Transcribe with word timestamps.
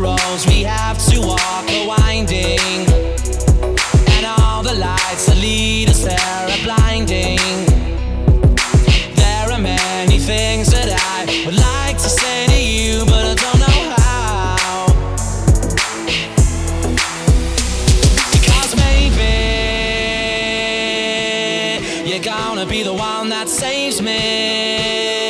Roads 0.00 0.46
we 0.46 0.62
have 0.62 0.98
to 1.06 1.20
walk 1.20 1.68
are 1.70 1.86
winding. 1.86 2.86
And 4.14 4.26
all 4.26 4.62
the 4.62 4.74
lights 4.74 5.26
that 5.26 5.36
lead 5.40 5.90
us 5.90 6.02
there 6.04 6.18
are 6.20 6.62
blinding. 6.62 7.38
There 9.14 9.52
are 9.52 9.60
many 9.60 10.18
things 10.18 10.70
that 10.70 10.88
I 10.90 11.26
would 11.44 11.56
like 11.56 11.96
to 11.96 12.08
say 12.08 12.46
to 12.46 12.60
you, 12.60 13.04
but 13.06 13.24
I 13.24 13.34
don't 13.34 13.60
know 13.66 13.90
how. 13.96 14.86
Because 18.32 18.76
maybe 18.76 19.32
you're 22.08 22.24
gonna 22.24 22.66
be 22.66 22.82
the 22.82 22.94
one 22.94 23.28
that 23.30 23.48
saves 23.48 24.00
me. 24.02 25.25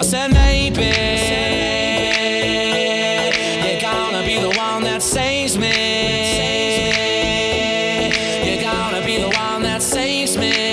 I 0.00 0.02
said 0.02 0.32
maybe 0.32 0.86
you're 3.68 3.80
gonna 3.82 4.24
be 4.24 4.38
the 4.38 4.48
one 4.56 4.82
that 4.84 5.02
saves 5.02 5.58
me. 5.58 5.68
You're 8.46 8.62
gonna 8.62 9.04
be 9.04 9.18
the 9.18 9.28
one 9.28 9.62
that 9.62 9.82
saves 9.82 10.38
me. 10.38 10.69